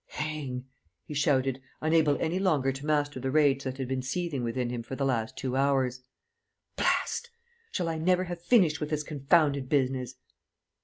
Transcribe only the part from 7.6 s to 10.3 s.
Shall I never have finished with this confounded business?"